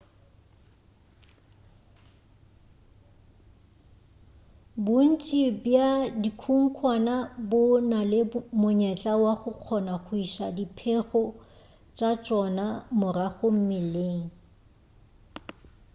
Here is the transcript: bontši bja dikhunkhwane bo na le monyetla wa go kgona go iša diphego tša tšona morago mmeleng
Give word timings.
bontši 4.83 5.41
bja 5.63 5.87
dikhunkhwane 6.21 7.15
bo 7.49 7.61
na 7.89 7.99
le 8.11 8.19
monyetla 8.61 9.13
wa 9.23 9.33
go 9.41 9.51
kgona 9.63 9.93
go 10.03 10.13
iša 10.25 10.47
diphego 10.57 11.21
tša 11.97 12.09
tšona 12.25 12.65
morago 12.99 13.47
mmeleng 13.57 14.21